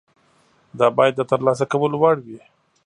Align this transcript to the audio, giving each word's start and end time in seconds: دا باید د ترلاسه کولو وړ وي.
دا 0.79 0.87
باید 0.97 1.13
د 1.17 1.21
ترلاسه 1.31 1.65
کولو 1.71 1.95
وړ 2.01 2.17
وي. 2.25 2.39